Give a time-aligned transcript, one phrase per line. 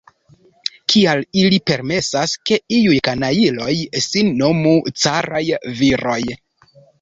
[0.93, 3.69] Kial ili permesas, ke iuj kanajloj
[4.07, 4.73] sin nomu
[5.05, 5.43] caraj
[5.85, 6.19] viroj?